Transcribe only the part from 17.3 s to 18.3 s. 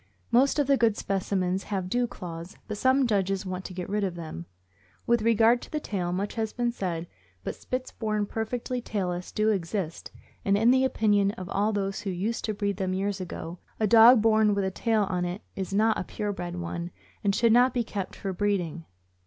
should not be kept